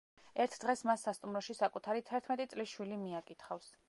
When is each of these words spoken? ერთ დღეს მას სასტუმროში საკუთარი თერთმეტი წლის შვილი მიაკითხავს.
ერთ 0.43 0.55
დღეს 0.61 0.81
მას 0.89 1.03
სასტუმროში 1.07 1.55
საკუთარი 1.59 2.03
თერთმეტი 2.09 2.47
წლის 2.55 2.73
შვილი 2.73 2.99
მიაკითხავს. 3.03 3.73